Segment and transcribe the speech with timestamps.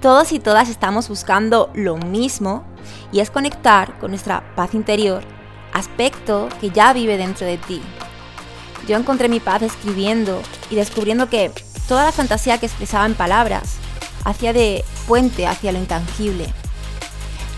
[0.00, 2.62] Todos y todas estamos buscando lo mismo
[3.10, 5.22] y es conectar con nuestra paz interior,
[5.72, 7.80] aspecto que ya vive dentro de ti.
[8.86, 11.50] Yo encontré mi paz escribiendo y descubriendo que
[11.88, 13.76] toda la fantasía que expresaba en palabras
[14.24, 16.52] hacía de puente hacia lo intangible.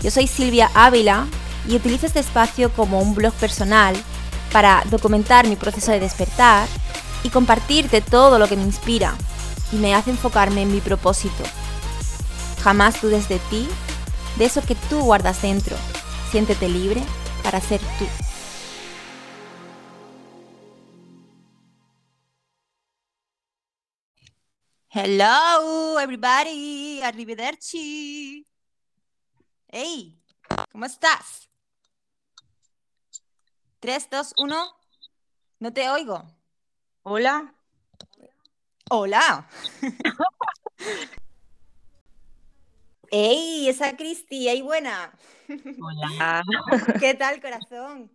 [0.01, 1.27] Yo soy Silvia Ávila
[1.67, 3.93] y utilizo este espacio como un blog personal
[4.53, 6.65] para documentar mi proceso de despertar
[7.23, 9.15] y compartirte todo lo que me inspira
[9.71, 11.43] y me hace enfocarme en mi propósito.
[12.63, 13.67] Jamás dudes de ti,
[14.37, 15.75] de eso que tú guardas dentro.
[16.31, 17.01] Siéntete libre
[17.43, 18.05] para ser tú.
[24.93, 27.01] Hello, everybody.
[27.01, 28.45] Arrivederci.
[29.69, 30.21] Hey,
[30.71, 31.49] ¿cómo estás?
[33.79, 34.77] 3, 2, 1.
[35.59, 36.23] No te oigo.
[37.03, 37.55] Hola.
[38.93, 39.47] Hola.
[43.09, 43.69] ¡Ey!
[43.69, 45.17] Esa Cristi, ¡ey buena!
[45.47, 46.43] Hola.
[46.99, 48.11] ¿Qué tal, corazón?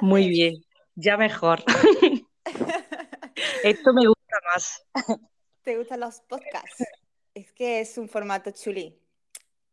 [0.00, 1.62] Muy bien, ya mejor.
[3.62, 4.82] Esto me gusta más.
[5.64, 6.82] ¿Te gustan los podcasts?
[7.34, 8.98] Es que es un formato chuli.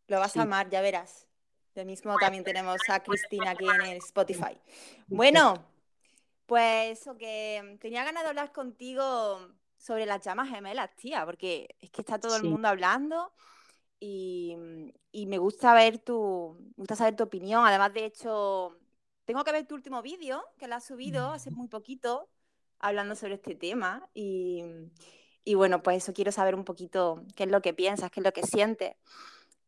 [0.08, 1.26] Lo vas a amar, ya verás.
[1.74, 4.60] Lo mismo también tenemos a Cristina aquí en el Spotify.
[5.08, 5.54] Bueno,
[6.48, 11.92] pues eso que tenía ganas de hablar contigo sobre las llamas gemelas, tía, porque es
[11.92, 13.32] que está todo el mundo hablando
[14.00, 14.56] y,
[15.28, 17.66] me gusta ver tu, me gusta saber tu opinión.
[17.66, 18.78] Además, de hecho,
[19.26, 22.30] tengo que ver tu último vídeo que lo has subido hace muy poquito
[22.80, 24.64] hablando sobre este tema y,
[25.44, 28.24] y, bueno, pues eso quiero saber un poquito qué es lo que piensas, qué es
[28.26, 28.96] lo que sientes.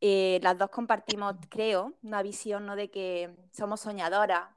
[0.01, 2.75] Eh, las dos compartimos, creo, una visión ¿no?
[2.75, 4.49] de que somos soñadoras,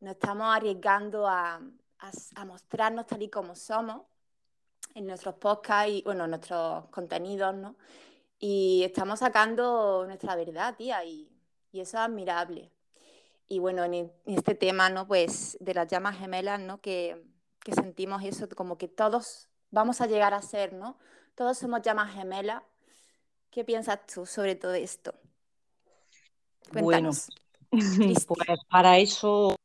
[0.00, 1.56] nos estamos arriesgando a,
[1.98, 4.02] a, a mostrarnos tal y como somos
[4.94, 7.76] en nuestros podcasts y, bueno, nuestros contenidos, ¿no?
[8.38, 11.28] Y estamos sacando nuestra verdad, tía, y,
[11.72, 12.70] y eso es admirable.
[13.48, 15.06] Y bueno, en, este tema, ¿no?
[15.06, 16.80] Pues de las llamas gemelas, ¿no?
[16.80, 17.22] Que,
[17.60, 20.96] que sentimos eso, como que todos vamos a llegar a ser, ¿no?
[21.34, 22.62] Todos somos llamas gemelas.
[23.50, 25.14] ¿Qué piensas tú sobre todo esto?
[26.72, 27.28] Cuéntanos.
[27.70, 28.26] Bueno, pues
[28.70, 29.56] para eso,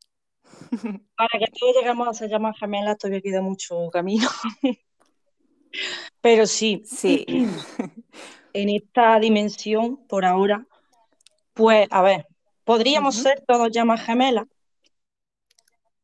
[1.16, 4.28] para que todos lleguemos a ser llamas gemelas, todavía queda mucho camino.
[6.20, 7.24] Pero sí, sí.
[8.52, 10.66] en esta dimensión, por ahora,
[11.54, 12.26] pues, a ver,
[12.64, 14.46] podríamos ser todos llamas gemelas,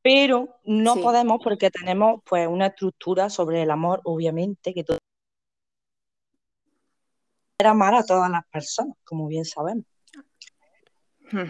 [0.03, 4.99] pero no podemos porque tenemos pues una estructura sobre el amor, obviamente, que todo
[7.59, 9.85] era amar a todas las personas, como bien sabemos.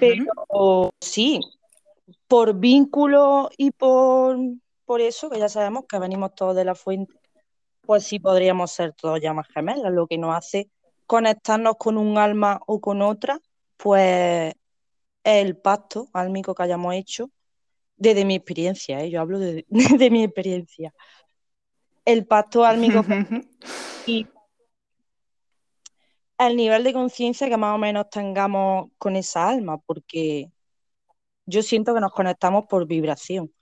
[0.00, 1.40] Pero sí,
[2.26, 4.38] por vínculo y por,
[4.86, 7.12] por eso, que ya sabemos que venimos todos de la fuente,
[7.86, 10.70] pues sí podríamos ser todos llamas gemelas, lo que nos hace
[11.06, 13.40] conectarnos con un alma o con otra,
[13.76, 14.54] pues
[15.24, 17.30] el pacto álmico que hayamos hecho,
[17.96, 19.10] desde mi experiencia, ¿eh?
[19.10, 19.64] yo hablo de,
[20.10, 20.92] mi experiencia.
[22.04, 23.04] El pacto álmico
[24.06, 24.26] y
[26.38, 30.50] el nivel de conciencia que más o menos tengamos con esa alma, porque
[31.46, 33.52] yo siento que nos conectamos por vibración,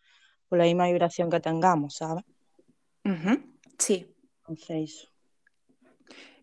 [0.48, 2.24] por la misma vibración que tengamos, ¿sabes?
[3.78, 4.13] Sí.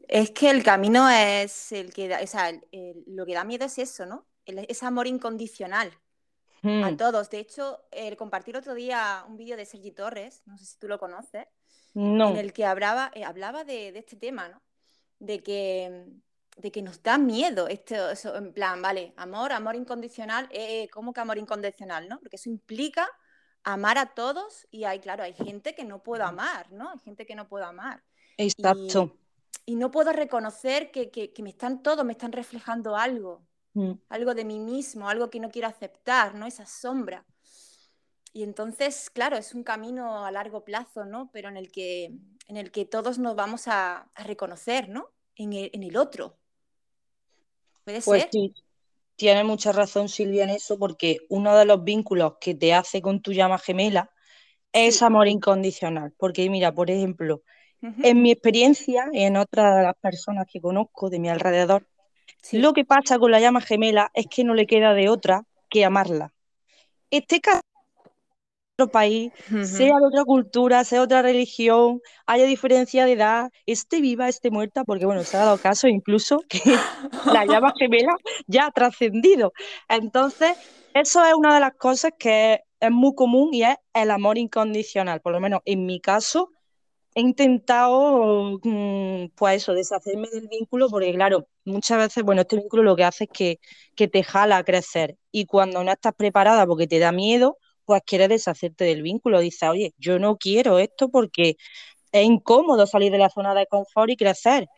[0.08, 2.52] Es que el camino es el que da, o sea,
[3.08, 4.26] lo que da miedo es eso, ¿no?
[4.46, 5.92] ese amor incondicional
[6.64, 6.98] a hmm.
[6.98, 7.30] todos.
[7.30, 10.88] De hecho, el compartir otro día un vídeo de Sergi Torres, no sé si tú
[10.88, 11.48] lo conoces,
[11.94, 14.62] en el que hablaba, eh, hablaba de, este tema, ¿no?
[15.20, 16.06] De que,
[16.58, 21.14] de que nos da miedo, esto, eso, en plan, vale, amor, amor incondicional, eh, ¿cómo
[21.14, 22.20] que amor incondicional, no?
[22.20, 23.10] Porque eso implica
[23.64, 26.90] amar a todos y hay, claro, hay gente que no puedo amar, ¿no?
[26.90, 28.04] Hay gente que no puedo amar.
[28.38, 29.18] Exacto.
[29.66, 33.92] Y, no puedo reconocer que, me están todos, me están reflejando algo, mm.
[34.10, 36.46] algo de mí mismo, algo que no quiero aceptar, ¿no?
[36.46, 37.26] Esa sombra.
[38.34, 41.30] Y entonces, claro, es un camino a largo plazo, ¿no?
[41.32, 42.18] Pero en el que,
[42.48, 45.10] en el que todos nos vamos a, reconocer, ¿no?
[45.36, 46.38] En el, otro.
[47.84, 48.30] ¿Puede pues ser?
[48.32, 48.54] Sí
[49.22, 53.22] tiene mucha razón Silvia en eso, porque uno de los vínculos que te hace con
[53.22, 54.10] tu llama gemela
[54.74, 56.12] es amor incondicional.
[56.18, 57.44] Porque mira, por ejemplo,
[57.84, 61.88] en mi experiencia y en otras de las personas que conozco de mi alrededor,
[62.52, 65.86] lo que pasa con la llama gemela es que no le queda de otra que
[65.86, 66.34] amarla.
[67.12, 67.62] Este caso
[68.90, 69.32] país,
[69.64, 74.52] sea de otra cultura, sea de otra religión, haya diferencia de edad, esté viva, esté
[74.52, 76.60] muerta, porque bueno, se ha dado caso incluso que
[77.34, 78.16] la llama gemela
[78.48, 79.54] ya ha trascendido.
[79.90, 80.58] Entonces,
[80.94, 85.22] eso es una de las cosas que es muy común y es el amor incondicional.
[85.22, 86.50] Por lo menos en mi caso,
[87.14, 92.84] he intentado, mm, pues eso, deshacerme del vínculo, porque claro, muchas veces, bueno, este vínculo
[92.84, 93.60] lo que hace es que,
[93.96, 97.58] que te jala a crecer y cuando no estás preparada porque te da miedo,
[97.92, 99.42] pues quieres deshacerte del vínculo.
[99.42, 101.58] Dices, oye, yo no quiero esto porque
[102.14, 104.70] es incómodo salir de la zona de confort y crecer.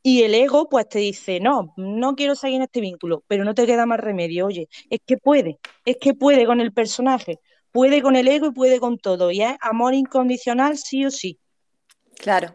[0.00, 3.52] Y el ego, pues te dice, no, no quiero seguir en este vínculo, pero no
[3.52, 4.46] te queda más remedio.
[4.46, 7.40] Oye, es que puede, es que puede con el personaje,
[7.72, 9.32] puede con el ego y puede con todo.
[9.32, 11.40] Y es amor incondicional, sí o sí.
[12.14, 12.54] Claro,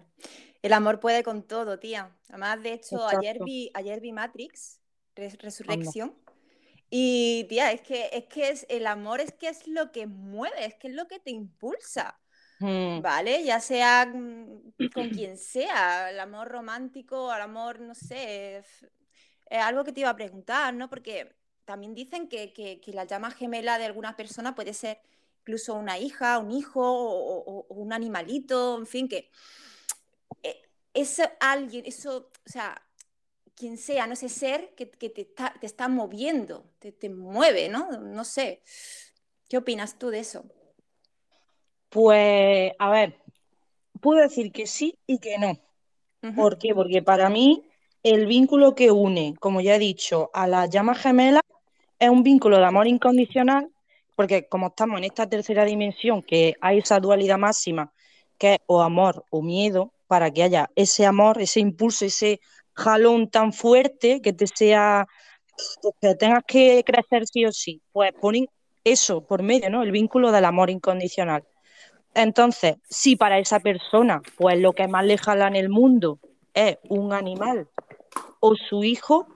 [0.61, 2.15] el amor puede con todo, tía.
[2.29, 4.79] Además, de hecho, ayer vi, ayer vi Matrix,
[5.15, 6.15] Resurrección.
[6.89, 10.65] Y tía, es que, es que es, el amor es que es lo que mueve,
[10.65, 12.19] es que es lo que te impulsa.
[12.59, 13.01] Mm.
[13.01, 13.43] ¿Vale?
[13.43, 18.65] Ya sea mm, con quien sea, el amor romántico, el amor, no sé, es
[19.49, 20.89] algo que te iba a preguntar, ¿no?
[20.89, 21.35] Porque
[21.65, 25.01] también dicen que, que, la llama gemela de alguna persona puede ser
[25.41, 29.29] incluso una hija, un hijo o, un animalito, en fin, que
[30.43, 30.61] eh,
[30.93, 32.81] es alguien, eso, o sea,
[33.57, 37.91] quien sea, no sé, ser que, te, está, te, está, moviendo, te, te mueve, ¿no?
[37.91, 38.61] No sé.
[39.49, 40.45] ¿Qué opinas tú de eso?
[41.89, 43.17] Pues, a ver,
[43.99, 45.57] puedo decir que sí y que no.
[46.35, 46.75] ¿Por qué?
[46.75, 47.63] Porque para mí
[48.03, 51.43] el vínculo que une, como ya he dicho, a las llamas gemelas
[51.97, 53.71] es un vínculo de amor incondicional,
[54.15, 57.91] porque como estamos en esta tercera dimensión, que hay esa dualidad máxima,
[58.37, 62.39] que es o amor o miedo, para que haya ese amor, ese impulso, ese
[62.77, 65.07] jalón tan fuerte que te sea,
[66.01, 68.47] que tengas que crecer sí o sí, pues ponen
[68.83, 69.83] eso por medio, ¿no?
[69.83, 71.43] El vínculo del amor incondicional.
[72.13, 76.19] Entonces, si para esa persona, pues lo que más le jala en el mundo
[76.53, 77.67] es un animal
[78.39, 79.27] o su hijo,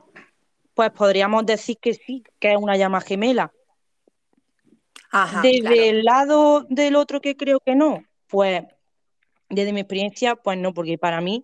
[0.73, 3.51] pues podríamos decir que sí, que es una llama gemela.
[5.41, 8.63] desde el lado del otro que creo que no, pues
[9.49, 11.41] desde mi experiencia, pues no, porque para mí,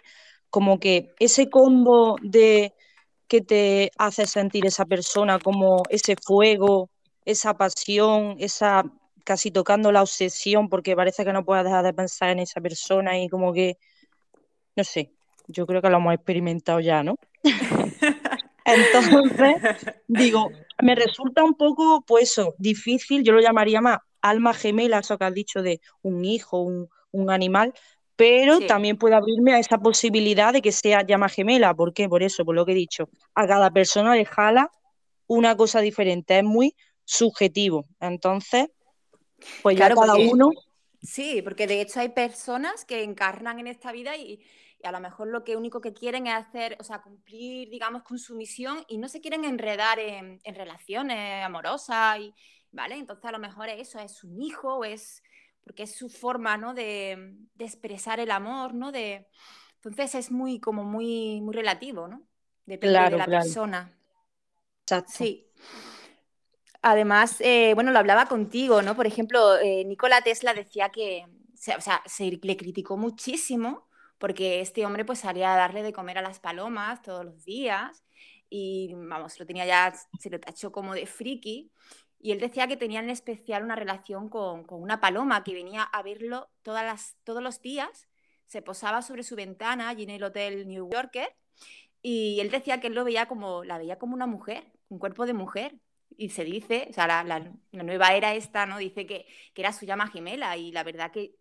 [0.49, 2.73] como que ese combo de
[3.27, 6.89] que te hace sentir esa persona, como ese fuego,
[7.25, 8.83] esa pasión, esa
[9.25, 13.19] casi tocando la obsesión porque parece que no puedes dejar de pensar en esa persona
[13.19, 13.77] y como que,
[14.77, 15.11] no sé,
[15.47, 17.15] yo creo que lo hemos experimentado ya, ¿no?
[18.65, 20.49] Entonces, digo,
[20.81, 25.25] me resulta un poco, pues eso, difícil, yo lo llamaría más alma gemela, eso que
[25.25, 26.89] has dicho de un hijo, un,
[27.29, 27.73] animal,
[28.17, 31.73] pero también puede abrirme a esa posibilidad de que sea llama gemela.
[31.75, 32.09] ¿Por qué?
[32.09, 33.09] Por eso, por lo que he dicho.
[33.35, 34.71] A cada persona le jala
[35.27, 36.75] una cosa diferente, es muy
[37.05, 37.85] subjetivo.
[37.99, 38.69] Entonces,
[39.61, 40.49] pues ya cada uno.
[40.99, 44.41] Sí, porque de hecho hay personas que encarnan en esta vida y,
[44.83, 48.17] a lo mejor lo que único que quieren es hacer, o sea, cumplir, digamos, con
[48.17, 52.33] su misión y no se quieren enredar en, relaciones amorosas, y,
[52.71, 52.95] ¿vale?
[52.95, 55.21] Entonces a lo mejor eso es un hijo o es
[55.67, 56.73] porque es su forma, ¿no?
[56.73, 58.93] De, expresar el amor, ¿no?
[58.93, 59.27] De,
[59.75, 62.25] entonces es muy, como muy, muy relativo, ¿no?
[62.65, 63.93] Depende de la persona.
[64.83, 65.11] Exacto.
[65.13, 65.45] Sí.
[66.81, 68.95] Además, eh, bueno, lo hablaba contigo, ¿no?
[68.95, 71.25] Por ejemplo, eh, Nikola Tesla decía que,
[71.77, 76.17] o sea, se le criticó muchísimo porque este hombre pues salía a darle de comer
[76.17, 78.03] a las palomas todos los días
[78.49, 81.71] y, vamos, lo tenía ya, se lo tachó como de friki.
[82.19, 85.83] Y él decía que tenía en especial una relación con, con una paloma que venía
[85.83, 88.07] a verlo todas las, todos los días,
[88.45, 91.35] se posaba sobre su ventana allí en el hotel New Yorker
[92.01, 95.25] y él decía que él lo veía como, la veía como una mujer, un cuerpo
[95.25, 95.75] de mujer,
[96.15, 98.77] y se dice, o sea, la, nueva era esta, ¿no?
[98.77, 101.35] Dice que, era su llama gemela y la verdad que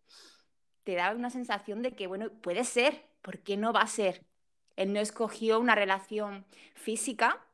[0.84, 4.24] te da una sensación de que, bueno, puede ser, ¿por qué no va a ser?
[4.76, 7.46] Él no escogió una relación física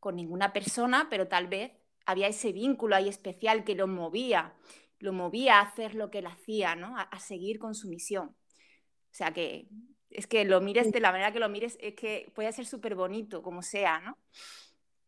[0.00, 1.72] con ninguna persona, pero tal vez
[2.06, 4.54] había ese vínculo ahí especial que lo movía,
[4.98, 6.96] lo movía a hacer lo que él hacía, ¿no?
[6.96, 8.28] A, seguir con su misión.
[8.28, 9.66] O sea que
[10.10, 12.94] es que lo mires de la manera que lo mires, es que puede ser súper
[12.94, 14.16] bonito, como sea, ¿no?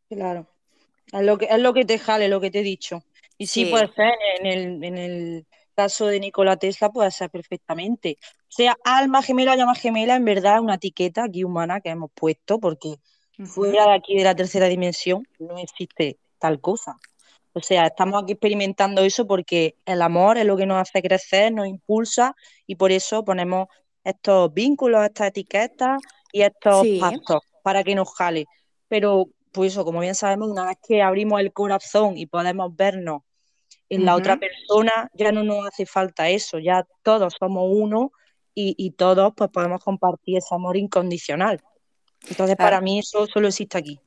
[0.09, 0.49] Claro.
[1.13, 3.03] Es lo que, es lo que te jale, lo que te he dicho.
[3.39, 8.19] Y sí, puede ser, en el, en el caso de Nikola Tesla puede ser perfectamente.
[8.21, 12.11] O sea, alma gemela, llama gemela, en verdad es una etiqueta aquí humana que hemos
[12.13, 12.97] puesto, porque
[13.45, 16.97] fuera de aquí de la tercera dimensión no existe tal cosa.
[17.53, 21.53] O sea, estamos aquí experimentando eso porque el amor es lo que nos hace crecer,
[21.53, 23.69] nos impulsa y por eso ponemos
[24.05, 26.01] estos vínculos, estas etiquetas
[26.33, 28.47] y estos pactos para que nos jale.
[28.89, 33.23] Pero pues eso, como bien sabemos, una vez que abrimos el corazón y podemos vernos
[33.89, 38.13] en la otra persona, ya no nos hace falta eso, ya todos somos uno
[38.55, 41.61] y, todos pues podemos compartir ese amor incondicional.
[42.29, 44.01] Entonces, para mí eso solo existe aquí.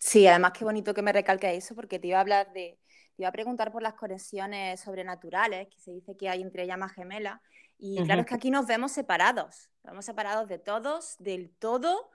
[0.00, 2.78] Sí, además qué bonito que me recalque eso, porque te iba a hablar de,
[3.16, 6.92] te iba a preguntar por las conexiones sobrenaturales que se dice que hay entre llamas
[6.92, 7.40] gemelas.
[7.78, 12.10] Y claro, es que aquí nos vemos separados, vemos separados de todos, del todo,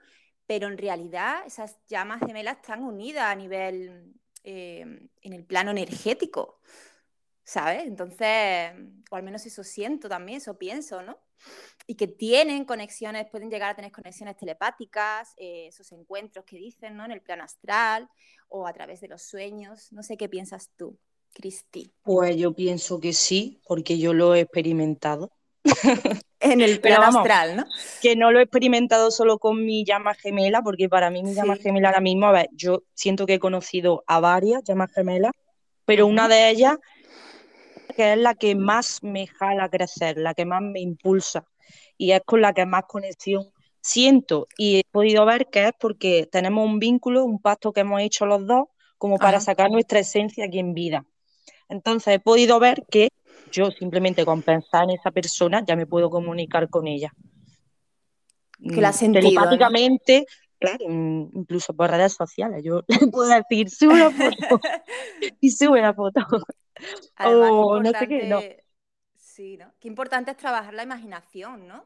[0.46, 6.60] pero en realidad esas llamas gemelas están unidas a nivel, em, en el plano energético,
[7.44, 7.84] ¿sabes?
[7.86, 8.72] Entonces,
[9.10, 11.18] o al menos eso siento también, eso pienso, ¿no?
[11.86, 16.96] Y que tienen conexiones, pueden llegar a tener conexiones telepáticas, eh, esos encuentros que dicen,
[16.96, 17.04] ¿no?
[17.04, 18.08] En el plano astral
[18.48, 19.92] o a través de los sueños.
[19.92, 20.98] No sé qué piensas tú,
[21.34, 21.92] Cristi.
[22.02, 25.30] Pues yo pienso que sí, porque yo lo he experimentado.
[26.40, 27.64] en el plano astral, ¿no?
[28.00, 31.56] Que no lo he experimentado solo con mi llama gemela, porque para mí mi llama
[31.56, 35.32] gemela ahora mismo, a ver, yo siento que he conocido a varias llamas gemelas,
[35.84, 36.78] pero una de ellas
[37.94, 41.46] que es la que más me jala crecer, la que más me impulsa
[41.96, 46.28] y es con la que más conexión siento y he podido ver que es porque
[46.30, 48.64] tenemos un vínculo, un pacto que hemos hecho los dos
[48.98, 51.04] como para sacar nuestra esencia aquí en vida.
[51.68, 53.08] Entonces he podido ver que
[53.52, 57.12] yo simplemente con pensar en esa persona ya me puedo comunicar con ella.
[58.58, 60.26] Que la mm, sentido, Telepáticamente,
[60.58, 62.62] claro, incluso por redes sociales.
[62.64, 64.60] Yo le puedo decir, sube una foto
[65.40, 66.20] y sube la foto.
[67.18, 68.40] o no sé qué, no.
[69.16, 69.72] Sí, ¿no?
[69.80, 71.84] Qué importante es trabajar la imaginación, ¿no?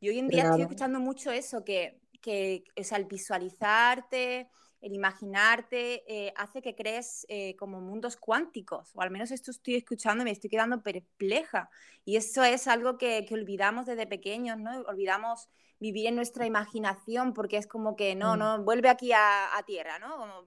[0.00, 4.48] Y hoy en día estoy escuchando mucho eso, que, que o sea, el visualizarte,
[4.80, 9.76] el imaginarte eh, hace que crees eh, como mundos cuánticos, o al menos esto estoy
[9.76, 11.68] escuchando y me estoy quedando perpleja.
[12.04, 14.80] Y eso es algo que, que olvidamos desde pequeños, ¿no?
[14.82, 15.48] Olvidamos
[15.80, 18.38] vivir en nuestra imaginación porque es como que no, mm.
[18.38, 20.16] no, vuelve aquí a, tierra, ¿no?
[20.16, 20.44] Como,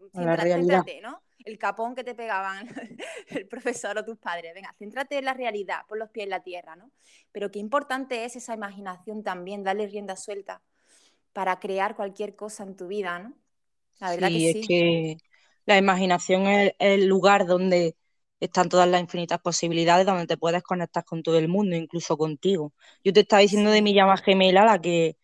[1.02, 1.22] ¿no?
[1.46, 2.68] El capón que te pegaban
[3.28, 4.54] el profesor o tus padres.
[4.54, 6.92] Venga, céntrate en la realidad, pon los pies en la tierra, ¿no?
[7.32, 10.62] Pero qué importante es esa imaginación también, darle rienda suelta
[11.34, 13.34] para crear cualquier cosa en tu vida, ¿no?
[14.00, 14.62] La verdad sí, que sí.
[14.62, 15.18] es que
[15.66, 17.96] la imaginación es el lugar donde
[18.40, 22.74] están todas las infinitas posibilidades, donde te puedes conectar con todo el mundo, incluso contigo.
[23.04, 25.18] Yo te estaba diciendo de mi llama gemela, la que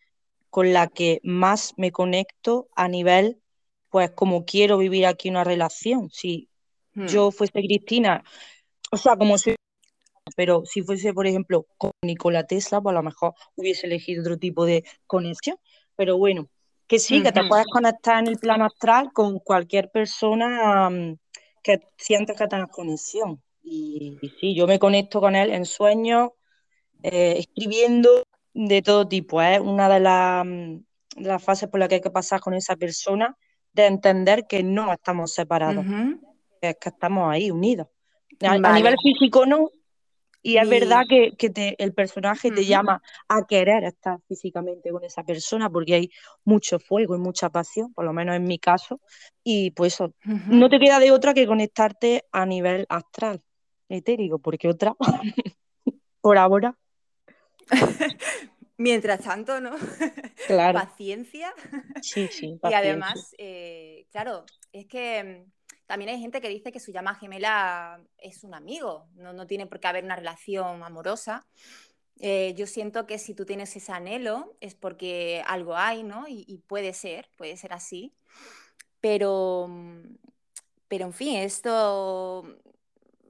[0.50, 3.42] con la que más me conecto a nivel,
[3.90, 6.10] pues como quiero vivir aquí una relación.
[6.10, 6.48] Si
[6.94, 7.06] hmm.
[7.06, 8.22] yo fuese Cristina,
[8.90, 9.56] o sea, como soy,
[10.36, 14.38] pero si fuese, por ejemplo, con Nikola Tesla, pues a lo mejor hubiese elegido otro
[14.38, 15.56] tipo de conexión.
[15.96, 16.48] Pero bueno,
[16.86, 21.18] que sí, que te puedes conectar en el plano astral con cualquier persona mm,
[21.62, 23.42] que sientes que tengas conexión.
[23.62, 26.30] Y, sí, yo me conecto con él en sueños,
[27.02, 28.22] eh, escribiendo
[28.54, 29.42] de todo tipo.
[29.42, 30.84] Es una de, mm,
[31.20, 33.36] de, las fases por las que hay que pasar con esa persona,
[33.72, 35.84] de entender que no estamos separados,
[36.60, 37.88] es que estamos ahí unidos.
[38.40, 39.70] a nivel físico no,
[40.42, 41.34] y es verdad que,
[41.78, 46.10] el personaje te llama a querer estar físicamente con esa persona porque hay
[46.44, 49.00] mucho fuego y mucha pasión, por lo menos en mi caso,
[49.42, 49.98] y pues
[50.46, 53.42] no te queda de otra que conectarte a nivel astral,
[53.88, 54.94] etérico, porque otra,
[56.20, 56.76] por ahora.
[58.78, 59.72] Mientras tanto, ¿no?
[60.46, 60.78] Claro.
[60.78, 61.52] Paciencia.
[62.00, 62.58] Sí, sí.
[62.70, 65.44] Y además, eh, claro, es que
[65.86, 69.80] también hay gente que dice que su llama gemela es un amigo, no, tiene por
[69.80, 71.46] qué haber una relación amorosa.
[72.20, 76.26] Eh, yo siento que si tú tienes ese anhelo es porque algo hay, ¿no?
[76.28, 78.14] Y, puede ser, puede ser así.
[79.00, 79.68] Pero,
[80.88, 82.44] pero en fin, esto,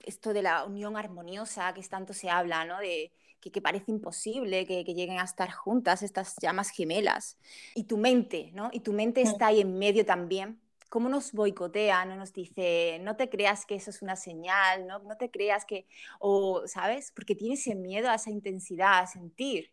[0.05, 2.79] esto de la unión armoniosa que tanto se habla, ¿no?
[2.81, 7.39] De, que, parece imposible que, que, lleguen a estar juntas estas llamas gemelas.
[7.75, 8.71] Y tu mente, ¿no?
[8.73, 9.27] Y tu mente mm.
[9.27, 13.75] está ahí en medio también cómo nos boicotea, no nos dice, no te creas que
[13.75, 15.87] eso es una señal, no, no te creas que,
[16.19, 17.13] o, ¿sabes?
[17.15, 19.73] Porque tiene ese miedo a esa intensidad, a sentir.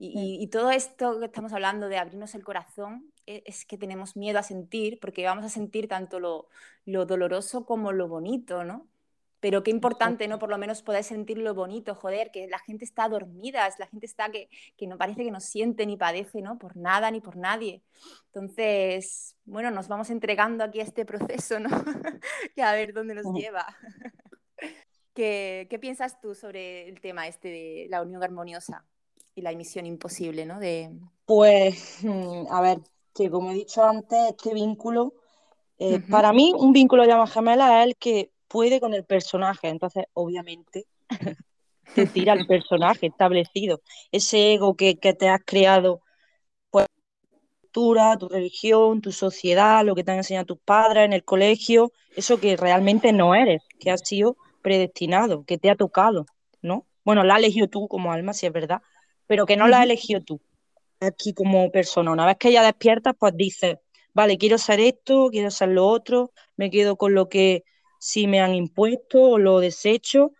[0.00, 4.38] Y, todo esto que estamos hablando de abrirnos el corazón e, es, que tenemos miedo
[4.38, 6.48] a sentir, porque vamos a sentir tanto lo,
[6.84, 8.86] lo doloroso como lo bonito, ¿no?
[9.40, 10.38] Pero qué importante, ¿no?
[10.38, 14.06] Por lo menos poder sentir lo bonito, joder, que la gente está dormida, la gente
[14.06, 16.58] está que, que no parece que no siente ni padece, ¿no?
[16.58, 17.82] Por nada ni por nadie.
[18.26, 21.68] Entonces, bueno, nos vamos entregando aquí a este proceso, ¿no?
[22.56, 23.66] y a ver dónde nos lleva.
[25.14, 28.84] ¿Qué, ¿Qué, piensas tú sobre el tema este de la unión armoniosa
[29.34, 30.58] y la emisión imposible, ¿no?
[30.60, 30.90] De...
[31.24, 32.78] Pues, mm, a ver,
[33.14, 35.14] que como he dicho antes, este vínculo,
[35.78, 39.68] eh, para mí un vínculo de llama gemela es el que puede con el personaje,
[39.68, 40.86] entonces obviamente
[41.94, 46.00] te tira el personaje establecido, ese ego que, te has creado,
[46.70, 46.86] pues
[47.72, 51.92] tu tu religión, tu sociedad, lo que te han enseñado tus padres en el colegio,
[52.16, 56.26] eso que realmente no eres, que has sido predestinado, que te ha tocado,
[56.62, 56.86] ¿no?
[57.04, 58.82] Bueno, la has elegido tú como alma, si es verdad,
[59.26, 60.40] pero que no la has elegido tú
[61.00, 62.12] aquí como persona.
[62.12, 63.78] Una vez que ya despiertas, pues dices,
[64.12, 67.64] vale, quiero ser esto, quiero ser lo otro, me quedo con lo que
[67.98, 70.32] si me han impuesto o lo desecho,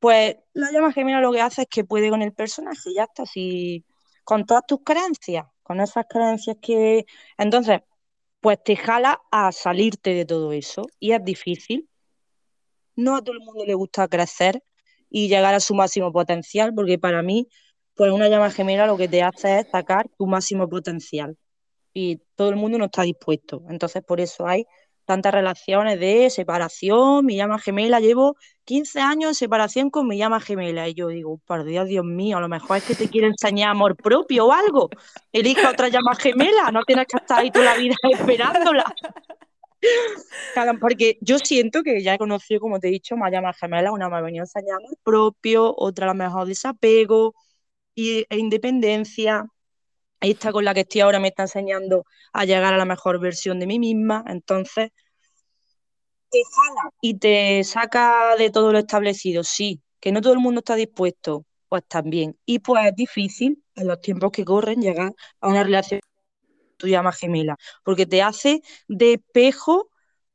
[0.00, 3.24] Pues la llama gemela lo que hace es que puede con el personaje, ya está,
[3.24, 3.84] así,
[4.24, 7.06] con todas tus creencias, con esas creencias que...
[7.38, 7.80] Entonces,
[8.40, 11.88] pues te jala a salirte de todo eso y es difícil.
[12.96, 14.62] No a todo el mundo le gusta crecer
[15.10, 17.48] y llegar a su máximo potencial, porque para mí,
[17.94, 21.36] pues una llama gemela lo que te hace es sacar tu máximo potencial
[21.94, 23.64] y todo el mundo no está dispuesto.
[23.68, 24.66] Entonces, por eso hay
[25.04, 30.40] tantas relaciones de separación, mi llama gemela, llevo 15 años en separación con mi llama
[30.40, 30.88] gemela.
[30.88, 33.70] Y yo digo, por Dios, Dios mío, a lo mejor es que te quiere enseñar
[33.70, 34.88] amor propio o algo.
[35.32, 38.84] Elija otra llama gemela, no tienes que estar ahí toda la vida esperándola.
[40.80, 44.08] porque yo siento que ya he conocido, como te he dicho, más llamas gemelas, una
[44.08, 47.34] me ha venido a enseñar amor propio, otra a lo mejor desapego
[47.96, 49.46] e independencia.
[50.22, 53.58] Esta con la que estoy ahora me está enseñando a llegar a la mejor versión
[53.60, 54.24] de mí misma.
[54.26, 54.90] Entonces,
[56.30, 60.60] te jala y te saca de todo lo establecido, sí, que no todo el mundo
[60.60, 62.38] está dispuesto, pues también.
[62.46, 66.00] Y pues es difícil en los tiempos que corren llegar a una relación
[66.78, 69.88] tu llama gemela, porque te hace de espejo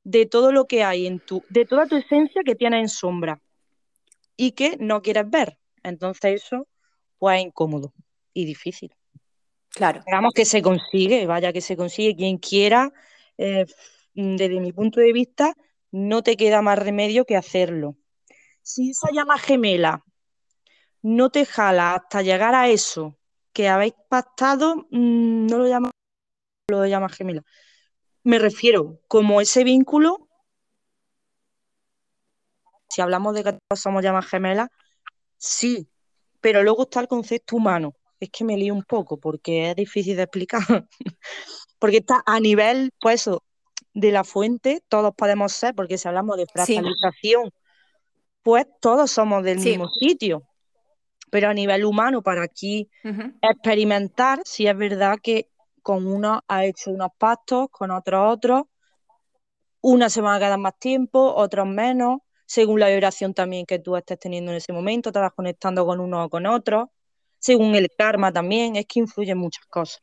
[0.04, 3.42] de todo lo que hay en tu, de toda tu esencia que tienes en sombra
[4.38, 5.58] y que no quieres ver.
[5.84, 6.68] Entonces eso
[7.18, 7.94] pues es incómodo
[8.34, 8.94] y difícil.
[9.78, 10.02] Claro.
[10.08, 12.92] Digamos que se consigue, vaya que se consigue quien quiera,
[13.38, 13.68] eh,
[14.16, 15.54] desde mi punto de vista,
[15.92, 17.96] no te queda más remedio que hacerlo.
[18.64, 20.04] Si esa llama gemela
[21.04, 23.20] no te jala hasta llegar a eso
[23.54, 25.92] que habéis pactado, mm, no lo llama,
[26.70, 27.44] lo llama gemela.
[28.24, 30.28] Me refiero como ese vínculo,
[32.90, 34.70] si hablamos de que somos llamas gemelas,
[35.38, 35.88] sí,
[36.42, 37.94] pero luego está el concepto humano.
[38.20, 40.62] Es que me lío un poco porque es difícil de explicar.
[41.80, 43.30] porque está a nivel, pues
[43.94, 47.52] de la fuente, todos podemos ser, porque si hablamos de fractalización,
[48.44, 50.44] pues todos somos del mismo sitio.
[51.30, 52.90] Pero a nivel humano, para aquí
[53.42, 55.50] experimentar, si es verdad que
[55.82, 58.64] con uno ha hecho unos pactos, con otros otros.
[59.82, 63.96] Una se van a quedar más tiempo, otros menos, según la vibración también que tú
[63.96, 66.92] estés teniendo en ese momento, te vas conectando con uno o con otro,
[67.40, 70.02] según el karma también, es que influyen muchas cosas.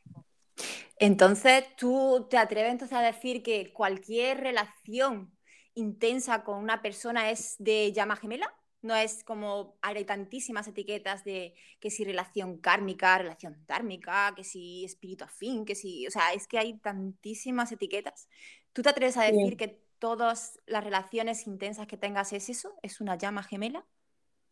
[0.97, 5.35] Entonces, ¿tú te atreves entonces a decir que cualquier relación
[5.73, 8.53] intensa con una persona es de llama gemela?
[8.81, 14.85] No es como hay tantísimas etiquetas de que si relación kármica, relación tármica, que si
[14.85, 18.29] espíritu afín, que si, o sea, es que hay tantísimas etiquetas.
[18.73, 22.75] ¿Tú te atreves a decir que todas las relaciones intensas que tengas es eso?
[22.83, 23.85] ¿Es una llama gemela?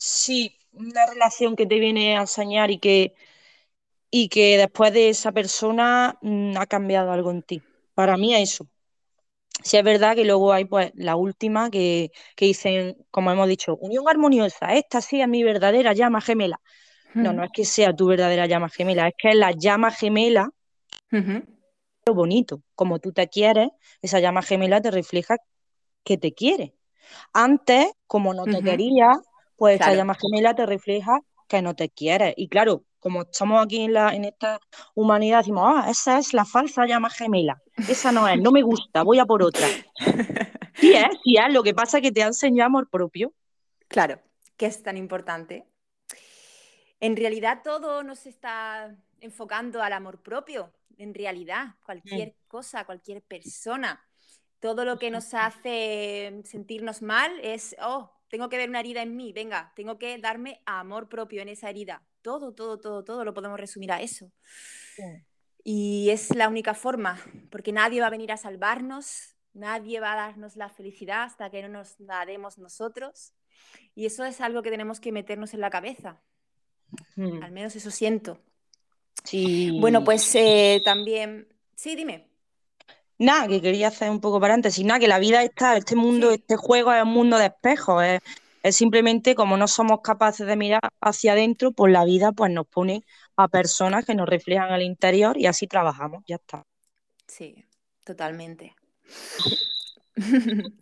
[0.06, 3.16] Sí, una relación que te viene a enseñar y que
[4.12, 7.62] y que después de esa persona mm, ha cambiado algo en ti.
[7.94, 8.68] Para mí es eso.
[9.64, 14.04] Si es verdad que luego hay pues la última que, dicen, como hemos dicho, unión
[14.10, 16.60] armoniosa, esta sí es mi verdadera llama gemela.
[17.14, 20.50] No, no es que sea tu verdadera llama gemela, es que es la llama gemela
[22.06, 22.62] lo bonito.
[22.76, 23.70] Como tú te quieres,
[24.02, 25.38] esa llama gemela te refleja
[26.04, 26.76] que te quiere.
[27.32, 29.14] Antes, como no te quería,
[29.56, 32.34] pues esa llama gemela te refleja que no te quiere.
[32.38, 34.60] Y claro, como estamos aquí en, la, en esta
[34.96, 39.04] humanidad, decimos, ah, esa es la falsa llama gemela, esa no es, no me gusta,
[39.04, 39.68] voy a por otra.
[40.76, 43.32] Sí es, sí es, lo que pasa es que te ha enseñado amor propio.
[43.88, 44.20] Claro,
[44.58, 45.66] que es tan importante.
[47.00, 52.48] En realidad todo nos está enfocando al amor propio, en realidad, cualquier mm.
[52.48, 54.04] cosa, cualquier persona.
[54.60, 59.16] Todo lo que nos hace sentirnos mal es, oh, tengo que ver una herida en
[59.16, 63.36] mí, venga, tengo que darme amor propio en esa herida todo, todo, todo, todo lo
[63.36, 64.32] podemos resumir a eso.
[65.64, 70.16] Y es la única forma, porque nadie va a venir a salvarnos, nadie va a
[70.16, 73.34] darnos la felicidad hasta que no nos la demos nosotros.
[73.94, 76.20] Y eso es algo que tenemos que meternos en la cabeza.
[77.16, 77.44] Hmm.
[77.44, 78.42] Al menos eso siento.
[79.24, 79.78] Sí.
[79.80, 81.48] Bueno, pues eh, también...
[81.76, 82.28] Sí, dime.
[83.20, 84.78] Nada, que quería hacer un poco para antes.
[84.80, 88.04] Y nada, que la vida está, este mundo, este juego es un mundo de espejos.
[88.04, 88.22] Es,
[88.64, 92.66] es simplemente como no somos capaces de mirar hacia adentro, pues la vida pues nos
[92.66, 93.04] pone
[93.36, 96.66] a personas que nos reflejan al interior y así trabajamos, ya está.
[97.28, 97.66] Sí,
[98.06, 98.74] totalmente.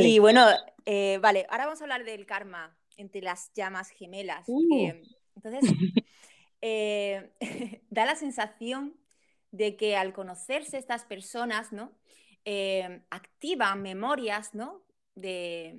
[0.00, 0.46] y bueno,
[0.86, 4.44] eh, vale, ahora vamos a hablar del karma entre las llamas gemelas.
[4.46, 4.92] Uh.
[5.34, 5.74] entonces,
[6.60, 7.32] eh,
[7.90, 8.94] da la sensación
[9.54, 11.92] de que al conocerse estas personas, ¿no?
[12.44, 14.82] Eh, activan memorias, ¿no?
[15.14, 15.78] De,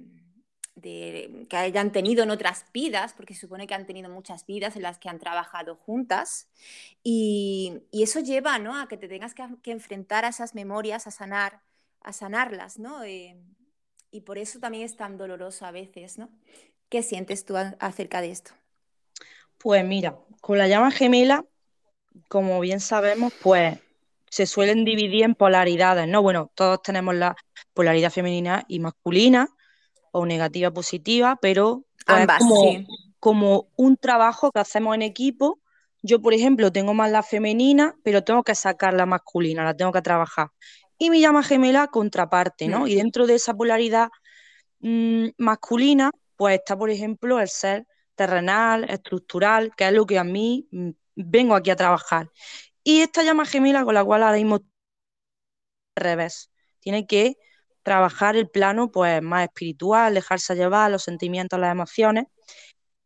[0.81, 4.81] que hayan tenido en otras vidas, porque se supone que han tenido muchas vidas en
[4.81, 6.49] las que han trabajado juntas,
[7.03, 8.77] y, eso lleva ¿no?
[8.79, 11.61] a que te tengas que, enfrentar a esas memorias, a sanar,
[12.01, 13.03] a sanarlas, ¿no?
[13.03, 13.35] Eh,
[14.11, 16.29] y por eso también es tan doloroso a veces, ¿no?
[16.89, 18.51] ¿Qué sientes tú acerca de esto?
[19.57, 21.45] Pues mira, con la llama gemela,
[22.27, 23.79] como bien sabemos, pues
[24.29, 26.21] se suelen dividir en polaridades, ¿no?
[26.21, 27.35] Bueno, todos tenemos la
[27.73, 29.49] polaridad femenina y masculina,
[30.17, 32.87] o negativa positiva, pero pues, Ambas, como, sí.
[33.19, 35.59] como un trabajo que hacemos en equipo.
[36.03, 39.91] Yo, por ejemplo, tengo más la femenina, pero tengo que sacar la masculina, la tengo
[39.91, 40.51] que trabajar.
[40.97, 42.81] Y mi llama gemela contraparte, ¿no?
[42.81, 42.87] Mm.
[42.87, 44.07] Y dentro de esa polaridad
[44.79, 50.23] mm, masculina, pues está, por ejemplo, el ser terrenal, estructural, que es lo que a
[50.23, 52.29] mí mm, vengo aquí a trabajar.
[52.83, 54.61] Y esta llama gemela con la cual ahora mismo
[55.95, 56.51] revés.
[56.79, 57.37] Tiene que
[57.83, 62.25] trabajar el plano pues más espiritual, dejarse llevar los sentimientos, las emociones.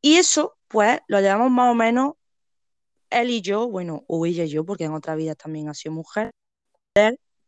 [0.02, 2.13] Y eso pues lo llevamos más o menos
[3.10, 5.93] él y yo, bueno, o ella y yo, porque en otra vida también ha sido
[5.93, 6.32] mujer,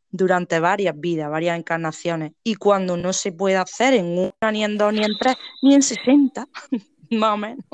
[0.09, 2.33] durante varias vidas, varias encarnaciones.
[2.43, 5.75] Y cuando no se puede hacer en una, ni en dos, ni en tres, ni
[5.75, 6.47] en sesenta,
[7.19, 7.65] más o menos,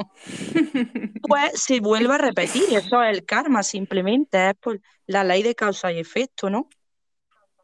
[1.26, 2.64] pues se vuelve a repetir.
[2.70, 6.70] Eso es el karma, simplemente es por la ley de causa y efecto, ¿no?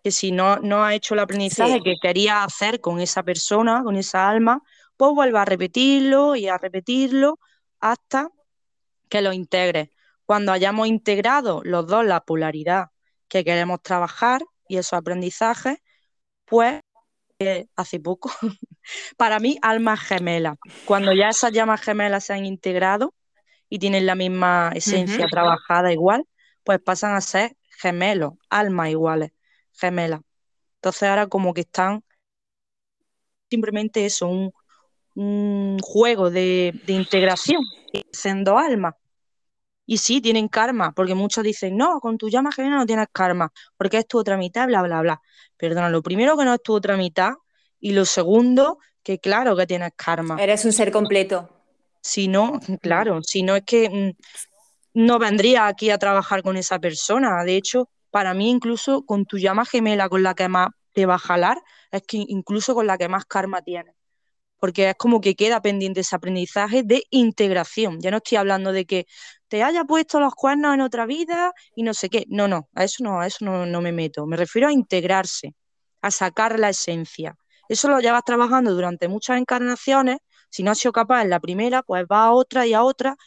[0.04, 1.82] Que si no, no ha hecho el aprendizaje Sí.
[1.84, 4.62] que quería hacer con esa persona, con esa alma,
[4.98, 7.40] pues vuelve a repetirlo y a repetirlo
[7.80, 8.30] hasta
[9.10, 9.92] que lo integre.
[10.26, 12.88] Cuando hayamos integrado los dos la polaridad
[13.28, 15.78] que queremos trabajar y esos aprendizajes,
[16.46, 16.82] pues
[17.76, 18.32] hace poco,
[19.18, 20.58] para mí, almas gemelas.
[20.86, 23.14] Cuando ya esas llamas gemelas se han integrado
[23.70, 26.26] y tienen la misma esencia trabajada igual,
[26.64, 29.32] pues pasan a ser gemelos, almas iguales,
[29.74, 30.22] gemelas.
[30.76, 32.04] Entonces ahora como que están
[33.50, 34.52] simplemente eso, un,
[35.16, 37.62] un juego de, de integración,
[38.12, 38.96] siendo almas.
[39.94, 43.54] Y sí, tienen karma, porque muchos dicen, no, con tu llama gemela no tienes karma,
[43.78, 45.22] porque es tu otra mitad, bla, bla, bla.
[45.56, 47.34] Perdona, lo primero que no es tu otra mitad,
[47.80, 50.42] y lo segundo, que claro que tienes karma.
[50.42, 51.48] Eres un ser completo.
[52.02, 56.80] Si no, claro, si no es que mm, no vendría aquí a trabajar con esa
[56.80, 57.44] persona.
[57.44, 61.16] De hecho, para mí incluso con tu llama gemela con la que más te va
[61.16, 63.94] a jalar, es que incluso con la que más karma tienes.
[64.64, 68.00] Porque es como que queda pendiente ese aprendizaje de integración.
[68.00, 69.08] Ya no estoy hablando de que
[69.50, 72.24] te haya puesto los cuernos en otra vida y no sé qué.
[72.30, 74.26] No, no, a eso no, a eso no, no me meto.
[74.26, 75.54] Me refiero a integrarse,
[76.02, 77.36] a sacar la esencia.
[77.68, 80.20] Eso lo llevas trabajando durante muchas encarnaciones.
[80.50, 83.18] Si no has sido capaz en la primera, pues va a otra y a otra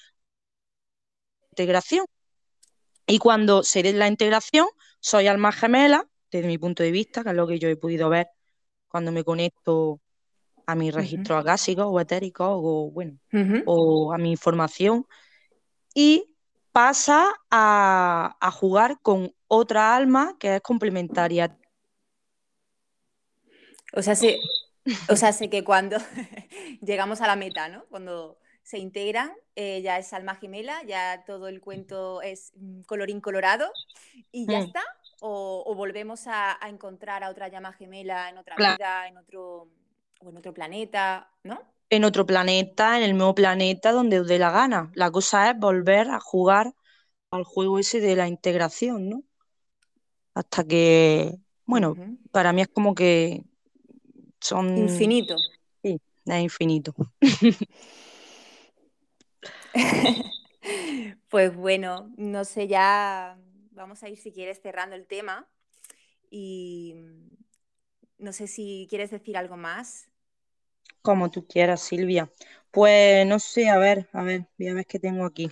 [1.50, 2.06] integración.
[3.06, 4.68] Y cuando se dé la integración,
[5.00, 8.08] soy alma gemela, desde mi punto de vista, que es lo que yo he podido
[8.08, 8.28] ver
[8.88, 10.00] cuando me conecto
[10.66, 13.18] a mis registros acásicos o etéricos o bueno,
[13.66, 15.06] o a mi información
[15.94, 16.34] y
[16.72, 21.56] pasa a, a jugar con otra alma que es complementaria.
[23.94, 24.40] O sea, sé,
[25.08, 25.96] o sea, sé que cuando
[26.82, 27.84] llegamos a la meta, ¿no?
[27.86, 33.20] Cuando se integran, eh, ya es alma gemela, ya todo el cuento es mm, colorín
[33.20, 33.70] colorado
[34.32, 34.62] y ya Mm.
[34.64, 34.82] está.
[35.20, 38.74] O, o volvemos a, a encontrar a otra llama gemela en otra Claro.
[38.74, 39.68] vida, en otro,
[40.20, 41.62] o en otro planeta, ¿no?
[41.88, 44.90] En otro planeta, en el nuevo planeta donde os dé la gana.
[44.94, 46.74] La cosa es volver a jugar
[47.30, 49.22] al juego ese de la integración, ¿no?
[50.34, 51.96] Hasta que, bueno,
[52.30, 53.44] para mí es como que
[54.40, 54.76] son...
[54.76, 55.36] Infinito.
[55.82, 56.94] Sí, es infinito.
[61.28, 63.38] Pues bueno, no sé, ya
[63.72, 65.46] vamos a ir si quieres cerrando el tema
[66.30, 66.94] y
[68.18, 70.08] no sé si quieres decir algo más.
[71.02, 72.30] Como tú quieras, Silvia.
[72.70, 75.50] Pues no sé, a ver, a ver, voy a ver qué tengo aquí.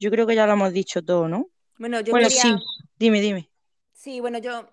[0.00, 1.50] Yo creo que ya lo hemos dicho todo, ¿no?
[1.78, 2.56] Bueno, yo Bueno, quería, sí,
[2.98, 3.50] dime, dime.
[3.92, 4.68] sí, bueno, yo,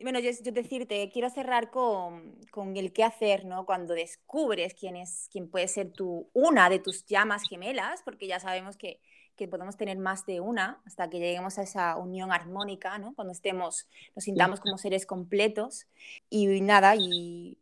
[0.00, 3.66] bueno, yo, yo decirte, quiero cerrar con, con el qué hacer, ¿no?
[3.66, 8.40] Cuando descubres quién es, quién puede ser tu, una de tus llamas gemelas, porque ya
[8.40, 9.00] sabemos que,
[9.40, 13.14] que podemos tener más de una hasta que lleguemos a esa unión armónica, ¿no?
[13.14, 15.86] Cuando estemos, nos sintamos como seres completos
[16.28, 17.56] y nada, y,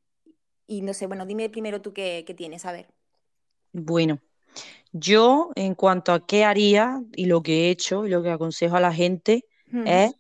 [0.66, 2.88] y no sé, bueno, dime primero tú qué, qué tienes, a ver.
[3.72, 4.18] Bueno,
[4.90, 8.74] yo en cuanto a qué haría y lo que he hecho y lo que aconsejo
[8.74, 9.44] a la gente
[9.86, 10.16] es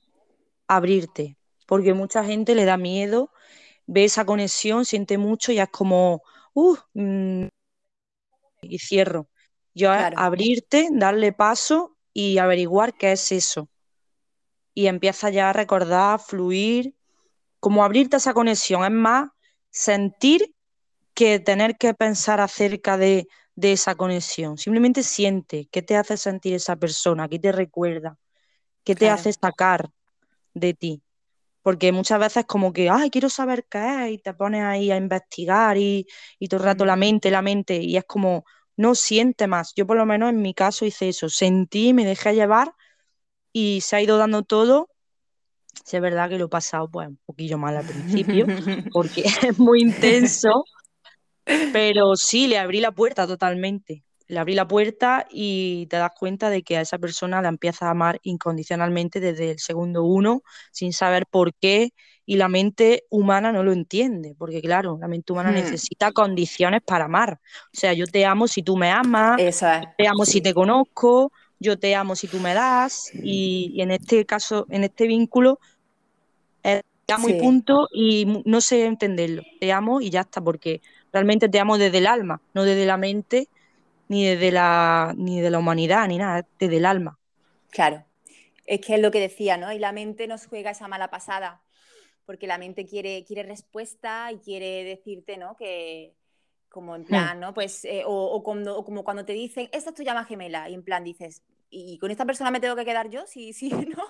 [0.68, 3.32] abrirte, porque mucha gente le da miedo,
[3.86, 6.22] ve esa conexión, siente mucho y es como,
[6.54, 7.48] uh, mm,
[8.62, 9.28] y cierro.
[9.78, 10.16] Yo Claro.
[10.16, 13.68] abrirte, darle paso y averiguar qué es eso.
[14.74, 16.94] Y empieza ya a recordar, fluir,
[17.60, 19.30] como abrirte a esa conexión, es más
[19.70, 20.54] sentir
[21.14, 24.58] que tener que pensar acerca de, de esa conexión.
[24.58, 28.18] Simplemente siente qué te hace sentir esa persona, qué te recuerda,
[28.84, 29.14] qué te Claro.
[29.14, 29.90] hace sacar
[30.54, 31.02] de ti.
[31.62, 34.96] porque muchas veces como que, ay, quiero saber qué es, y te pones ahí a
[34.96, 36.06] investigar y,
[36.38, 38.44] y todo el rato la mente, la mente, y es como,
[38.78, 39.74] no siente más.
[39.76, 42.74] Yo por lo menos en mi caso hice eso, sentí, me dejé llevar
[43.52, 44.88] y se ha ido dando todo.
[45.84, 48.46] Si es verdad que lo he pasado pues un poquillo mal al principio,
[48.92, 50.64] porque es muy intenso,
[51.72, 54.04] pero sí, le abrí la puerta totalmente.
[54.28, 57.82] Le abrí la puerta y te das cuenta de que a esa persona la empiezas
[57.82, 61.92] a amar incondicionalmente desde el segundo uno, sin saber por qué,
[62.26, 65.54] y la mente humana no lo entiende, porque claro, la mente humana hmm.
[65.54, 67.40] necesita condiciones para amar.
[67.72, 69.38] O sea, yo te amo si tú me amas,
[69.96, 74.26] te amo si te conozco, yo te amo si tú me das, y, en este
[74.26, 75.58] caso, en este vínculo,
[76.62, 80.82] es te amo y punto, y no sé entenderlo, te amo y ya está, porque
[81.10, 83.48] realmente te amo desde el alma, no desde la mente,
[84.08, 87.18] ni desde la, ni de la humanidad, ni nada, desde el alma.
[87.70, 88.04] Claro,
[88.64, 89.72] es que es lo que decía, ¿no?
[89.72, 91.62] Y la mente nos juega esa mala pasada
[92.28, 95.56] porque la mente quiere, quiere respuesta y quiere decirte, ¿no?
[95.56, 96.14] Que
[96.68, 97.06] como en hmm.
[97.06, 97.54] plan, ¿no?
[97.54, 100.82] Pues, eh, o, cuando, como cuando te dicen, esta es tu llama gemela, y en
[100.82, 103.26] plan dices, ¿y con esta persona me tengo que quedar yo?
[103.26, 104.04] Sí, sí, ¿no?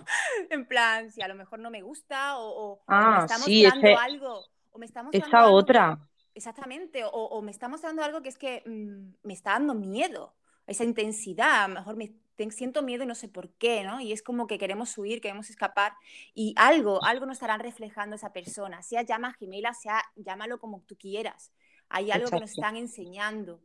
[0.51, 4.45] En plan, si a lo mejor no me gusta, o, ah, me está mostrando algo,
[4.73, 5.99] o me está mostrando esa otra.
[6.39, 10.35] Exactamente, o, me está mostrando algo que es que mm, me está dando miedo,
[10.67, 12.15] esa intensidad, a lo mejor me
[12.51, 14.01] siento miedo y no sé por qué, ¿no?
[14.01, 15.95] Y es como que queremos huir, queremos escapar
[16.35, 20.97] y algo, algo nos estarán reflejando esa persona, sea llama gemela, sea llámalo como tú
[20.97, 21.53] quieras.
[21.89, 23.61] Hay algo que nos están enseñando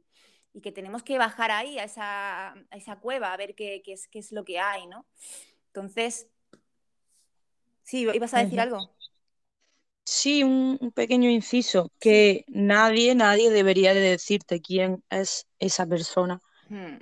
[0.53, 4.07] y que tenemos que bajar ahí a esa, esa cueva a ver qué, qué, es,
[4.07, 5.05] qué es lo que hay, ¿no?
[5.67, 6.27] Entonces,
[7.83, 8.89] sí, ¿ibas a decir algo?
[10.05, 16.41] Sí, un, pequeño inciso, que nadie, nadie debería de decirte quién es esa persona.
[16.69, 16.97] Hmm.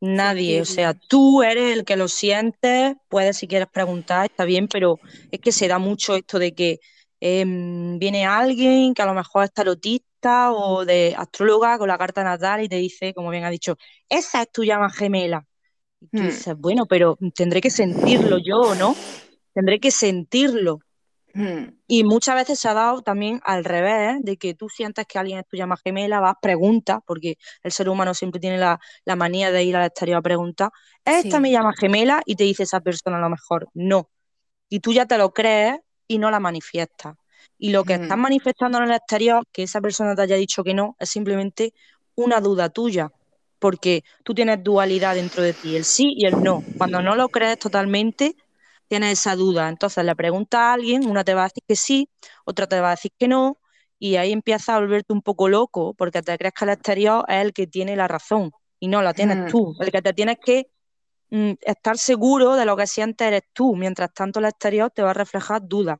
[0.00, 4.66] Nadie, o sea, tú eres el que lo sientes, puedes si quieres preguntar, está bien,
[4.66, 4.98] pero
[5.30, 6.80] es que se da mucho esto de que
[7.20, 12.24] em, viene alguien que a lo mejor es tarotista o de astróloga con la carta
[12.24, 13.76] natal y te dice, como bien ha dicho,
[14.08, 15.46] esa es tu llama gemela.
[16.00, 16.26] Y tú hmm.
[16.26, 18.96] dices, bueno, pero tendré que sentirlo yo, ¿no?
[19.52, 20.80] Tendré que sentirlo.
[21.32, 21.78] Hmm.
[21.86, 25.38] Y muchas veces se ha dado también al revés, de que tú sientes que alguien
[25.38, 28.78] es tu llama gemela, vas, pregunta, porque el ser humano siempre tiene la,
[29.16, 30.70] manía de ir al exterior a preguntar,
[31.04, 32.22] ¿esta me llama gemela?
[32.24, 34.08] Y te dice esa persona a lo mejor, no.
[34.68, 37.16] Y tú ya te lo crees y no la manifiestas.
[37.58, 38.20] Y lo que estás hmm.
[38.20, 41.74] manifestando en el exterior, que esa persona te haya dicho que no, es simplemente
[42.14, 43.10] una duda tuya,
[43.58, 46.64] porque tú tienes dualidad dentro de ti, el sí y el no.
[46.78, 48.34] Cuando no lo crees totalmente,
[48.90, 49.68] tienes esa duda.
[49.68, 52.10] Entonces le preguntas a alguien, una te va a decir que sí,
[52.44, 53.60] otra te va a decir que no,
[54.00, 57.36] y ahí empiezas a volverte un poco loco, porque te crees que el exterior es
[57.36, 58.50] el que tiene la razón,
[58.80, 59.46] y no la tienes mm.
[59.46, 59.76] tú.
[59.78, 60.70] El que te tienes que
[61.30, 65.10] mm, estar seguro de lo que sientes eres tú, mientras tanto el exterior te va
[65.10, 65.98] a reflejar dudas.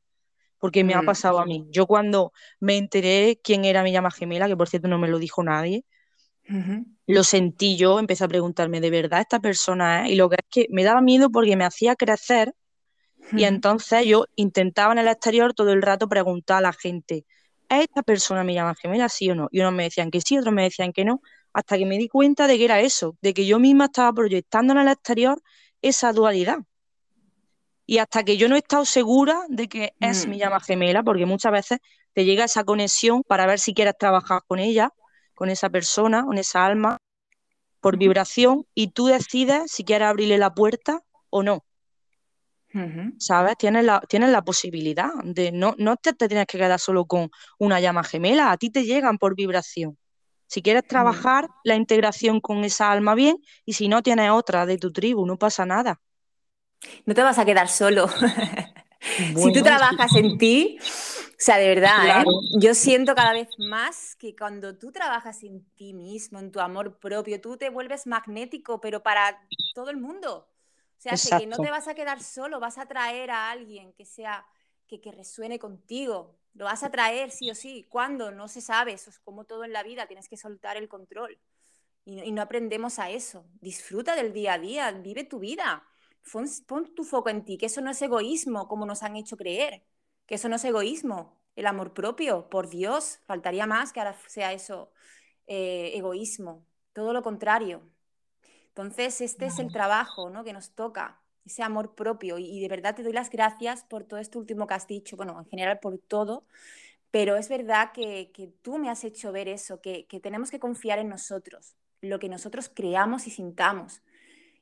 [0.58, 1.06] Porque me ha mm.
[1.06, 1.68] pasado a mí.
[1.70, 5.18] Yo cuando me enteré quién era mi llama gemela, que por cierto no me lo
[5.18, 5.84] dijo nadie,
[7.06, 10.12] lo sentí yo, empecé a preguntarme, ¿de verdad esta persona es?
[10.12, 12.52] Y lo que es que me daba miedo porque me hacía crecer
[13.32, 17.24] y entonces yo intentaba en el exterior todo el rato preguntar a la gente,
[17.68, 19.48] ¿es esta persona me llama gemela, sí o no?
[19.50, 22.08] Y unos me decían que sí, otros me decían que no, hasta que me di
[22.08, 25.40] cuenta de que era eso, de que yo misma estaba proyectando en el exterior
[25.82, 26.58] esa dualidad.
[27.86, 30.38] Y hasta que yo no he estado segura de que es mi mm.
[30.38, 31.78] llama gemela, porque muchas veces
[32.12, 34.92] te llega esa conexión para ver si quieres trabajar con ella,
[35.34, 36.98] con esa persona, con esa alma,
[37.80, 41.64] por vibración, y tú decides si quieres abrirle la puerta o no.
[43.18, 43.56] ¿Sabes?
[43.58, 47.80] Tienes la, tienes la posibilidad de no, no te, tienes que quedar solo con una
[47.80, 49.98] llama gemela, a ti te llegan por vibración.
[50.46, 54.78] Si quieres trabajar la integración con esa alma bien y si no tienes otra de
[54.78, 56.00] tu tribu, no pasa nada.
[57.06, 58.08] No te vas a quedar solo.
[59.36, 62.24] si tú trabajas en ti, o sea, de verdad, ¿eh?
[62.58, 66.98] yo siento cada vez más que cuando tú trabajas en ti mismo, en tu amor
[66.98, 69.40] propio, tú te vuelves magnético, pero para
[69.74, 70.49] todo el mundo.
[71.04, 74.04] O sea, que no te vas a quedar solo, vas a traer a alguien que
[74.04, 74.46] sea,
[74.86, 76.38] que, que resuene contigo.
[76.54, 77.86] Lo vas a traer sí o sí.
[77.88, 78.30] ¿Cuándo?
[78.30, 78.92] No se sabe.
[78.92, 80.06] Eso es como todo en la vida.
[80.06, 81.38] Tienes que soltar el control.
[82.04, 83.46] Y, no aprendemos a eso.
[83.60, 84.90] Disfruta del día a día.
[84.92, 85.86] Vive tu vida.
[86.32, 87.56] Pon, tu foco en ti.
[87.56, 89.84] Que eso no es egoísmo, como nos han hecho creer.
[90.26, 91.40] Que eso no es egoísmo.
[91.56, 94.92] El amor propio, por Dios, faltaría más que ahora sea eso
[95.46, 96.66] eh, egoísmo.
[96.92, 97.82] Todo lo contrario.
[98.70, 100.44] Entonces, este es el trabajo ¿no?
[100.44, 102.38] que nos toca, ese amor propio.
[102.38, 105.38] Y, de verdad te doy las gracias por todo esto último que has dicho, bueno,
[105.38, 106.46] en general por todo,
[107.10, 108.30] pero es verdad que,
[108.62, 112.70] tú me has hecho ver eso, que, tenemos que confiar en nosotros, lo que nosotros
[112.72, 114.02] creamos y sintamos,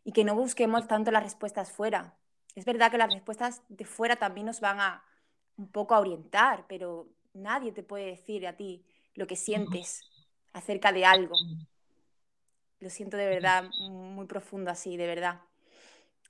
[0.04, 2.16] y que no busquemos tanto las respuestas fuera.
[2.54, 5.04] Es verdad que las respuestas de fuera también nos van a,
[5.56, 10.00] un poco a orientar, pero nadie te puede decir a ti lo que sientes
[10.52, 11.34] acerca de algo.
[12.80, 15.40] Lo siento de verdad, muy profundo así, de verdad.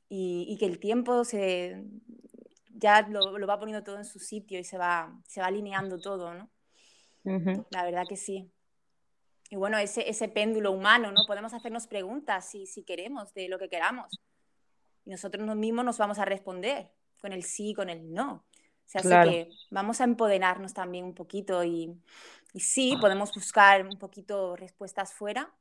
[0.09, 1.85] Y, que el tiempo se,
[2.71, 6.35] ya lo, va poniendo todo en su sitio y se va, se va alineando todo,
[6.35, 6.51] ¿no?
[7.71, 8.51] La verdad que sí.
[9.51, 11.27] Y bueno, ese, ese péndulo humano, ¿no?
[11.27, 14.19] Podemos hacernos preguntas si, si queremos, de lo que queramos.
[15.05, 18.45] Y nosotros mismos nos vamos a responder con el sí, con el no.
[18.89, 21.95] O sea, así que vamos a empoderarnos también un poquito y,
[22.55, 25.53] y sí, podemos buscar un poquito respuestas fuera,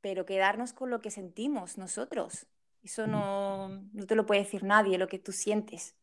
[0.00, 2.46] pero quedarnos con lo que sentimos nosotros.
[2.82, 5.94] Eso no, no te lo puede decir nadie, lo que tú sientes.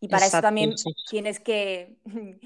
[0.00, 0.74] Y para eso también
[1.10, 1.96] tienes, que,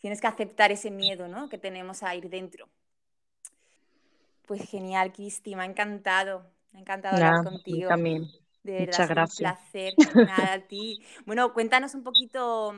[0.00, 1.48] tienes que aceptar ese miedo ¿no?
[1.48, 2.68] que tenemos a ir dentro.
[4.46, 6.46] Pues genial, Cristi, me ha encantado.
[6.72, 7.88] Me ha encantado hablar contigo.
[7.88, 8.26] También.
[8.62, 9.38] De verdad, Muchas gracias.
[9.38, 9.94] un placer.
[10.14, 11.02] Nada, a ti.
[11.26, 12.74] Bueno, cuéntanos un poquito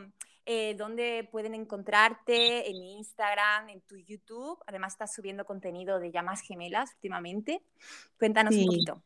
[0.47, 4.59] eh, dónde pueden encontrarte en Instagram, en tu YouTube.
[4.67, 7.63] Además, estás subiendo contenido de llamas gemelas últimamente.
[8.19, 9.03] Cuéntanos un poquito.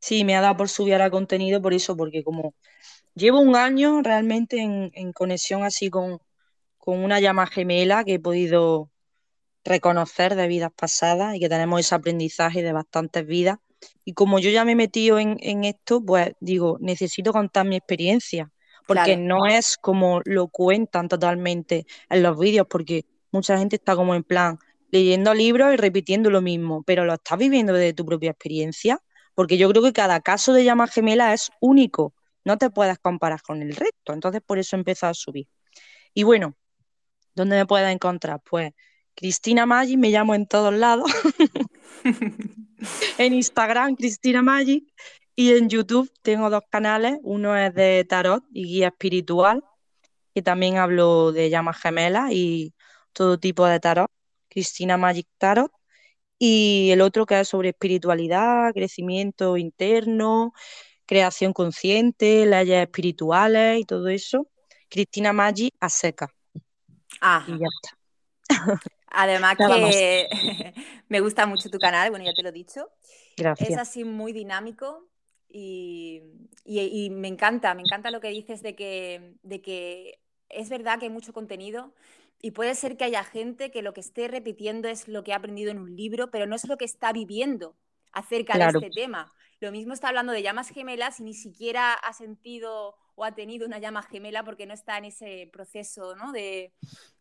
[0.00, 2.54] Sí, me ha dado por subir a contenido por eso, porque como
[3.14, 6.20] llevo un año realmente en, conexión así con,
[6.76, 8.90] con una llama gemela que he podido
[9.64, 13.58] reconocer de vidas pasadas y que tenemos ese aprendizaje de bastantes vidas
[14.04, 18.50] y como yo ya me he metido en, esto, pues digo, necesito contar mi experiencia,
[18.88, 24.14] porque no es como lo cuentan totalmente en los vídeos, porque mucha gente está como
[24.14, 24.58] en plan
[24.90, 28.98] leyendo libros y repitiendo lo mismo, pero lo estás viviendo desde tu propia experiencia,
[29.34, 33.42] porque yo creo que cada caso de llama gemela es único, no te puedes comparar
[33.42, 35.46] con el resto, entonces por eso he empezado a subir.
[36.14, 36.56] Y bueno,
[37.34, 38.40] ¿dónde me puedes encontrar?
[38.42, 38.72] Pues
[39.14, 41.10] Cristina Maggi, me llamo en todos lados.
[43.18, 44.84] en Instagram, Cristina Magic.
[45.38, 47.20] Y en YouTube tengo dos canales.
[47.22, 49.62] Uno es de tarot y guía espiritual,
[50.34, 52.74] que también hablo de llamas gemelas y
[53.12, 54.10] todo tipo de tarot.
[54.48, 55.70] Cristina Magic Tarot.
[56.40, 60.54] Y el otro que es sobre espiritualidad, crecimiento interno,
[61.06, 64.48] creación consciente, leyes espirituales y todo eso.
[64.88, 66.34] Cristina Magic a seca.
[67.46, 67.66] Y ya
[68.48, 68.80] está.
[69.06, 70.26] Además que
[71.08, 72.90] me gusta mucho tu canal, bueno, ya te lo he dicho.
[73.36, 73.70] Gracias.
[73.70, 75.08] Es así muy dinámico
[75.48, 76.22] y,
[77.10, 81.10] me encanta, me encanta lo que dices de que, de que es verdad que hay
[81.10, 81.94] mucho contenido
[82.40, 85.36] y puede ser que haya gente que lo que esté repitiendo es lo que ha
[85.36, 87.76] aprendido en un libro, pero no es lo que está viviendo
[88.12, 89.32] acerca de este tema.
[89.60, 93.66] Lo mismo está hablando de llamas gemelas y ni siquiera ha sentido o ha tenido
[93.66, 96.72] una llama gemela porque no está en ese proceso de,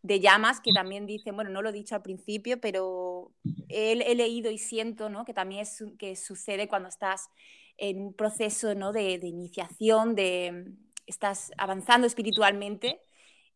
[0.04, 3.32] llamas que también dicen, bueno, no lo he dicho al principio, pero
[3.68, 5.26] he, leído y siento ¿no?
[5.26, 7.30] que también es que sucede cuando estás
[7.78, 8.92] en un proceso ¿no?
[8.92, 10.74] de, iniciación, de
[11.06, 13.02] estás avanzando espiritualmente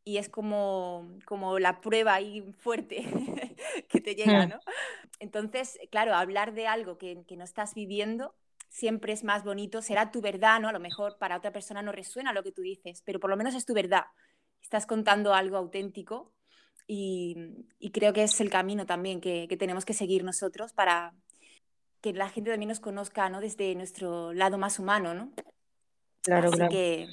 [0.03, 3.05] y es como, como la prueba ahí fuerte
[3.89, 4.49] que te llega, hmm.
[4.49, 4.59] ¿no?
[5.19, 8.33] Entonces, claro, hablar de algo que, que no estás viviendo
[8.71, 10.69] siempre es más bonito, será tu verdad, ¿no?
[10.69, 13.37] A lo mejor para otra persona no resuena lo que tú dices, pero por lo
[13.37, 14.05] menos es tu verdad.
[14.61, 16.33] Estás contando algo auténtico
[16.87, 17.35] y,
[17.93, 21.13] creo que es el camino también que, tenemos que seguir nosotros para
[22.01, 23.41] que la gente también nos conozca, ¿no?
[23.41, 25.31] Desde nuestro lado más humano, ¿no?
[26.21, 27.07] Claro, Así que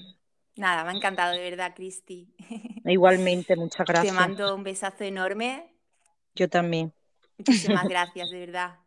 [0.56, 2.34] nada, me ha encantado de verdad, Cristi.
[2.84, 4.14] Igualmente, muchas gracias.
[4.14, 5.74] Te mando un besazo enorme.
[6.34, 6.92] Yo también.
[7.36, 8.78] Muchísimas gracias, de verdad.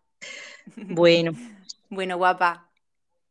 [0.76, 1.32] Bueno.
[1.94, 2.72] Bueno, guapa.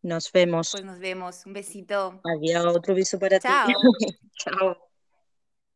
[0.03, 0.73] Nos vemos.
[0.73, 1.47] Pues nos vemos.
[1.47, 2.21] Un besito.
[2.25, 3.69] Adiós, otro beso para Chao.
[4.35, 4.90] Chao.